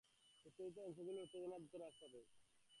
[0.45, 2.21] উত্তেজিত অংশগুলোর উত্তেজনা দ্রুত হ্রাস পাবে।